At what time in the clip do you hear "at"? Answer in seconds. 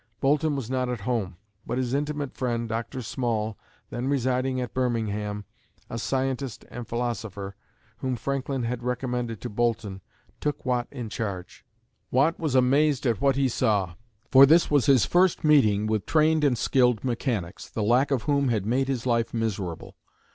0.89-1.01, 4.59-4.73, 13.05-13.21